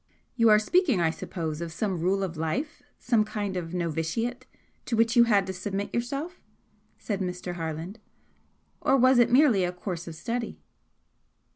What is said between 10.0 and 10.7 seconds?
of study?"